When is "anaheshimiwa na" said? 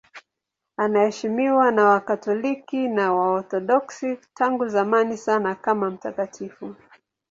0.77-1.85